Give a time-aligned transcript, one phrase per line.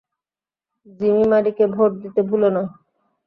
[0.99, 2.63] Jimmy মারিকে vote দিতে ভুলো না।